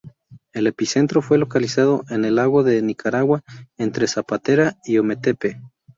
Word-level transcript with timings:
El 0.51 0.65
epicentro 0.65 1.21
fue 1.21 1.37
localizado 1.37 2.03
en 2.09 2.25
el 2.25 2.33
Lago 2.37 2.63
de 2.63 2.81
Nicaragua, 2.81 3.43
entre 3.77 4.07
Zapatera 4.07 4.79
y 4.83 4.97
Ometepe. 4.97 5.61